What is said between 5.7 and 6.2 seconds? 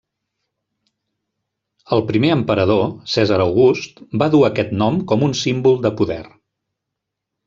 de poder.